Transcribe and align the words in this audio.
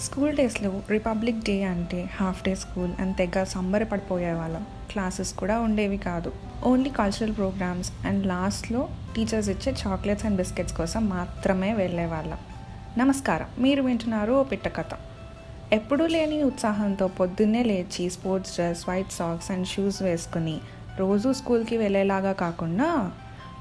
School 0.00 0.36
డేస్లో 0.36 0.82
republic 0.90 1.38
day 1.38 1.62
అంటే 1.64 2.10
half 2.20 2.44
day 2.44 2.54
school 2.54 2.92
అని 3.00 3.14
తెగ 3.14 3.42
సంబరపడిపోయే 3.44 4.32
వాళ్ళం. 4.32 4.66
క్లాసెస్ 4.90 5.32
కూడా 5.32 5.60
ఉండేవి 5.60 5.96
కాదు. 5.96 6.32
ఓన్లీ 6.64 6.90
కల్చరల్ 6.90 7.34
ప్రోగ్రామ్స్ 7.36 7.92
అండ్ 8.06 8.26
లాస్ట్లో 8.26 8.88
టీచర్స్ 9.16 9.48
ఇచ్చే 9.48 9.74
చాక్లెట్స్ 9.86 10.26
అండ్ 10.26 10.36
బిస్కెట్స్ 10.36 10.76
కోసం 10.76 11.08
మాత్రమే 11.08 11.72
వెళ్ళేవాళ్ళం 11.72 12.38
నమస్కారం. 12.98 13.46
మీరు 13.58 13.82
వింటున్నారు 13.82 14.32
ఓ 14.32 14.42
పిట్ట 14.42 14.68
కథ. 14.68 14.92
ఎప్పుడూ 15.72 16.06
లేని 16.06 16.42
ఉత్సాహంతో 16.42 17.08
పొద్దున్నే 17.08 17.62
లేచి 17.62 18.10
sports 18.10 18.54
dress 18.54 18.88
white 18.88 19.12
socks 19.12 19.50
and 19.50 19.66
shoes 19.66 20.02
వేసుకుని 20.02 20.58
రోజు 20.98 21.32
స్కూల్కి 21.32 21.76
వెళ్ళేలాగా 21.76 22.32
కాకుండా 22.32 23.10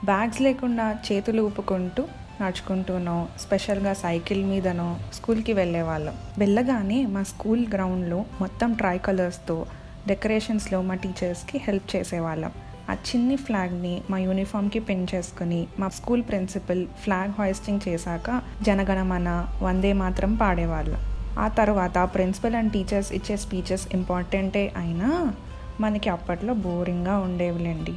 బ్యాగ్స్ 0.06 0.42
లేకుండా 0.42 0.98
చేతులు 1.12 1.42
ఊపుకుంటూ 1.42 2.04
నడుచుకుంటూనో 2.42 3.28
స్పెషల్గా 3.40 3.94
సైకిల్ 3.94 4.46
మీదనో 4.46 4.98
స్కూల్కి 5.14 5.54
వెళ్ళేవాళ్ళం. 5.54 6.14
వెళ్ళగానే 6.38 7.06
మా 7.06 7.24
స్కూల్ 7.24 7.68
గ్రౌండ్లో 7.74 8.26
మొత్తం 8.42 8.74
ట్రై 8.74 8.98
కలర్స్తో 8.98 9.66
డెకరేషన్స్లో 10.08 10.82
మా 10.82 10.96
టీచర్స్కి 10.96 11.58
హెల్ప్ 11.58 11.96
చేసేవాళ్ళం. 11.96 12.52
ఆ 12.90 12.94
చిన్ని 12.94 13.36
ఫ్లాగ్ని 13.36 14.02
మా 14.10 14.18
యూనిఫామ్కి 14.18 14.80
పిన్ 14.80 15.08
చేసుకుని 15.16 15.68
మా 15.80 15.90
స్కూల్ 15.90 16.24
ప్రిన్సిపల్ 16.24 16.88
ఫ్లాగ్ 17.04 17.32
హాయిస్టింగ్ 17.38 17.80
చేశాక 17.88 18.42
జనగణమన 18.62 19.48
వందే 19.62 19.94
మాత్రం 19.94 20.36
పాడేవాళ్ళం. 20.36 21.00
ఆ 21.40 21.48
తర్వాత 21.48 21.98
ప్రిన్సిపల్ 21.98 22.56
అండ్ 22.56 22.72
టీచర్స్ 22.72 23.14
ఇచ్చే 23.14 23.38
స్పీచెస్ 23.38 23.88
ఇంపార్టెంటే 23.94 24.74
అయినా 24.78 25.34
మనకి 25.80 26.10
అప్పట్లో 26.10 26.54
బోరింగ్గా 26.54 27.18
ఉండేవిలేండి. 27.18 27.94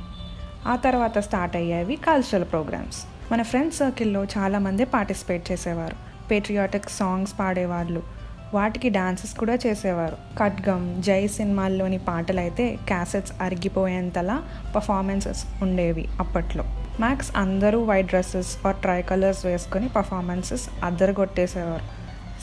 ఆ 0.67 0.77
తర్వాత 0.77 1.19
స్టార్ట్ 1.19 1.57
అయ్యేవి 1.57 1.97
కల్చరల్ 1.97 2.45
ప్రోగ్రామ్స్. 2.45 3.22
మన 3.33 3.43
ఫ్రెండ్స్ 3.43 3.79
సర్కిల్లో 3.79 4.25
చాలామంది 4.25 4.85
పార్టిసిపేట్ 4.85 5.53
చేసేవారు. 5.53 5.97
పేట్రియాటిక్ 6.29 6.91
సాంగ్స్ 6.91 7.39
పాడేవాళ్ళు. 7.39 8.03
వాటికి 8.55 8.89
డాన్సెస్ 8.89 9.35
కూడా 9.35 9.59
చేసేవారు. 9.67 10.17
ఖడ్గం 10.39 10.97
జై 11.07 11.27
సినిమాల్లోని 11.27 11.99
పాటలైతే 11.99 12.79
క్యాసెట్స్ 12.89 13.33
అరిగిపోయేంతలా 13.41 14.43
పర్ఫార్మెన్సెస్ 14.77 15.45
ఉండేవి 15.63 16.09
అప్పట్లో. 16.21 16.65
మ్యాక్స్ 17.01 17.37
అందరూ 17.37 17.85
white 17.85 18.07
dresses 18.07 18.67
or 18.67 18.77
tri 18.77 19.03
colours 19.03 19.47
వేసుకొని 19.47 19.89
పర్ఫార్మెన్సెస్ 19.89 20.69
అద్దరగొట్టేసేవారు. 20.85 21.85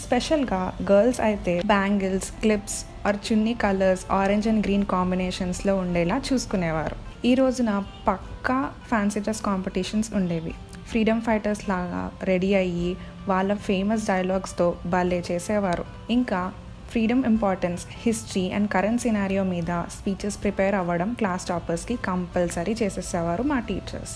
స్పెషల్గా 0.08 0.73
గర్ల్స్ 0.91 1.22
అయితే 1.22 1.61
బ్యాంగిల్స్ 1.66 2.31
క్లిప్స్ 2.31 3.08
ఆర్ 3.08 3.16
చున్నీ 3.16 3.53
కలర్స్ 3.53 4.11
ఆరెంజ్ 4.11 4.47
అండ్ 4.47 4.66
గ్రీన్ 4.66 4.85
కాంబినేషన్స్లో 4.85 5.78
ఉండేలా 5.78 6.22
చూసుకునేవారు. 6.33 7.08
ఈ 7.25 7.34
రోజున 7.36 7.84
పక్కా 8.08 8.72
ఫ్యాన్సీ 8.88 9.20
డ్రెస్ 9.20 9.42
కాంపిటీషన్స్ 9.42 10.14
ఉండేవి. 10.14 10.53
ఫ్రీడమ్ 10.89 11.22
ఫైటర్స్ 11.22 11.70
లాగా 11.70 12.12
రెడీ 12.23 12.53
అయ్యి 12.53 12.98
వాళ్ళ 13.28 13.53
ఫేమస్ 13.53 14.08
డైలాగ్స్తో 14.08 14.75
భలే 14.86 15.23
చేసేవారు. 15.31 15.86
ఇంకా 16.09 16.53
freedom 16.90 17.25
importance 17.25 17.86
history 17.90 18.52
and 18.52 18.70
current 18.70 19.02
scenario 19.02 19.44
మీద 19.44 19.72
స్పీచెస్ 19.72 20.42
ప్రిపేర్ 20.44 20.75
అవ్వడం 20.75 21.14
క్లాస్ 21.14 21.47
టాపర్స్కి 21.47 21.95
కంపల్సరీ 21.95 22.75
చేసేసేవారు 22.84 23.44
మా 23.44 23.59
టీచర్స్ 23.59 24.16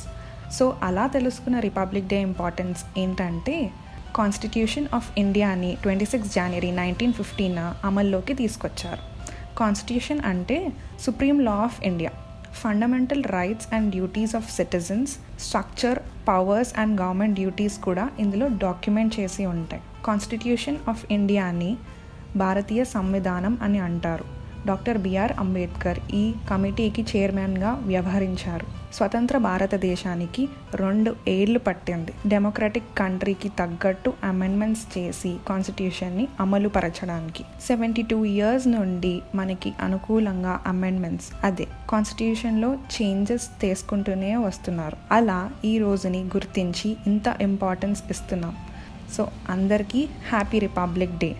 సో 0.58 0.78
అలా 0.84 1.08
తెలుసుకున్న 1.08 1.60
రిపబ్లిక్ 1.60 2.08
డే 2.08 2.22
ఇంపార్టెన్స్ 2.22 2.84
ఏంటంటే 2.98 3.72
కాన్స్టిట్యూషన్ 4.16 4.88
ఆఫ్ 4.94 5.20
ఇండియాని 5.20 5.78
twenty 5.82 6.06
six 6.06 6.36
January 6.36 6.72
nineteen 6.72 7.14
fifty 7.14 7.74
అమల్లోకి 7.86 8.34
తీసుకొచ్చారు. 8.34 9.02
కాన్స్టిట్యూషన్ 9.58 10.20
అంటే 10.20 10.72
supreme 11.00 11.40
law 11.40 11.52
of 11.52 11.84
India 11.84 12.12
fundamental 12.62 13.24
rights 13.24 13.74
and 13.74 13.92
duties 13.92 14.36
of 14.36 14.52
citizens 14.52 15.14
structure 15.40 16.00
powers 16.28 16.80
and 16.80 17.02
government 17.02 17.36
duties 17.36 17.78
కూడా 17.80 18.10
ఇందులో 18.20 18.48
డాక్యుమెంట్ 18.48 19.20
చేసి 19.20 19.46
ఉంటాయి. 19.46 19.82
కాన్స్టిట్యూషన్ 20.06 20.78
ఆఫ్ 20.90 21.04
ఇండియాని 21.12 21.78
భారతీయ 22.38 22.84
సంవిధానం 22.84 23.58
అని 23.62 23.80
అంటారు. 23.80 24.26
డాక్టర్ 24.66 24.98
బిఆర్ 24.98 25.32
అంబేద్కర్ 25.40 26.00
ఈ 26.14 26.34
కమిటీకి 26.50 27.06
చైర్మన్గా 27.12 27.72
వ్యవహరించారు. 27.74 28.83
స్వతంత్ర 28.94 29.38
భారతదేశానికి 29.38 30.44
రెండు 30.76 31.12
ఏళ్ళు 31.28 31.60
పట్టింది. 31.60 32.12
డెమోక్రటిక్ 32.28 32.90
కంట్రీకి 32.98 33.50
తగ్గట్టు 33.60 34.14
అమెండ్మెంట్స్ 34.24 34.98
చేసి 34.98 35.32
కాన్స్టిట్యూషన్ని 35.48 36.28
అమలు 36.40 36.70
పరచడానికి 36.70 37.44
సెవెంటీ 37.68 38.04
టూ 38.12 38.26
ఇయర్స్ 38.26 38.68
నుండి 38.68 39.14
మనకి 39.36 39.74
అనుకూలంగా 39.82 40.54
అమెండ్మెంట్స్ 40.68 41.30
అదే 41.44 41.68
కాన్స్టిట్యూషన్లో 41.90 42.70
చేంజెస్ 42.96 43.48
తీసుకుంటూనే 43.62 44.36
వస్తున్నారు. 44.36 44.98
అలా 45.12 45.40
ఈ 45.66 45.74
రోజుని 45.78 46.22
గుర్తించి 46.36 46.92
ఇంత 47.08 47.38
ఇంపార్టెన్స్ 47.42 48.04
ఇస్తున్నాం. 48.12 48.54
సో 49.16 49.24
అందరికీ 49.50 50.04
హ్యాపీ 50.30 50.60
రిపబ్లిక్ 50.60 51.18
డే 51.24 51.32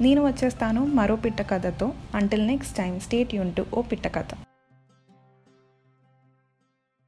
నేను 0.00 0.20
వచ్చేస్తాను 0.26 0.84
మరో 0.98 1.16
పిట్ట 1.16 1.42
కథతో 1.50 1.86
అంటిల్ 2.14 2.46
నెక్స్ట్ 2.46 2.76
టైం 2.76 3.00
స్టేట్ 3.00 3.34
యూన్ 3.34 3.52
టు 3.52 3.64
ఓ 3.74 3.82
పిట్ట 3.82 4.06
కథ 4.16 4.32